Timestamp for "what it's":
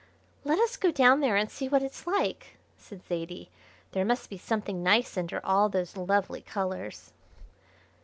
1.69-2.07